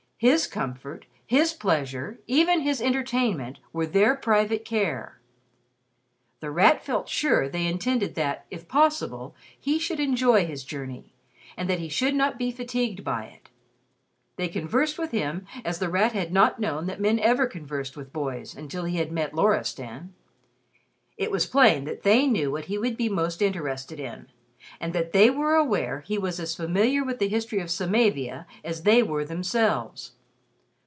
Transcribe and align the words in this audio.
His 0.29 0.45
comfort, 0.45 1.07
his 1.25 1.51
pleasure, 1.51 2.19
even 2.27 2.59
his 2.61 2.79
entertainment, 2.79 3.57
were 3.73 3.87
their 3.87 4.13
private 4.15 4.63
care. 4.63 5.19
The 6.41 6.51
Rat 6.51 6.85
felt 6.85 7.09
sure 7.09 7.49
they 7.49 7.65
intended 7.65 8.13
that, 8.13 8.45
if 8.51 8.67
possible, 8.67 9.33
he 9.59 9.79
should 9.79 9.99
enjoy 9.99 10.45
his 10.45 10.63
journey, 10.63 11.11
and 11.57 11.67
that 11.67 11.79
he 11.79 11.89
should 11.89 12.13
not 12.13 12.37
be 12.37 12.51
fatigued 12.51 13.03
by 13.03 13.25
it. 13.25 13.49
They 14.35 14.47
conversed 14.47 14.99
with 14.99 15.09
him 15.09 15.47
as 15.65 15.79
The 15.79 15.89
Rat 15.89 16.11
had 16.11 16.31
not 16.31 16.59
known 16.59 16.85
that 16.85 17.01
men 17.01 17.17
ever 17.17 17.47
conversed 17.47 17.97
with 17.97 18.13
boys, 18.13 18.55
until 18.55 18.83
he 18.83 18.97
had 18.97 19.11
met 19.11 19.33
Loristan. 19.33 20.13
It 21.17 21.31
was 21.31 21.47
plain 21.47 21.85
that 21.85 22.03
they 22.03 22.27
knew 22.27 22.51
what 22.51 22.65
he 22.65 22.77
would 22.77 22.95
be 22.95 23.09
most 23.09 23.41
interested 23.41 23.99
in, 23.99 24.27
and 24.79 24.93
that 24.93 25.11
they 25.11 25.27
were 25.27 25.55
aware 25.55 26.01
he 26.01 26.19
was 26.19 26.39
as 26.39 26.55
familiar 26.55 27.03
with 27.03 27.17
the 27.17 27.27
history 27.27 27.57
of 27.57 27.71
Samavia 27.71 28.45
as 28.63 28.83
they 28.83 29.01
were 29.01 29.25
themselves. 29.25 30.11